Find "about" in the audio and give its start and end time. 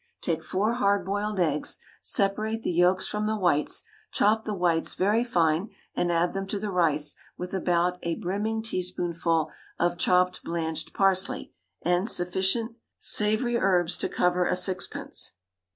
7.53-7.99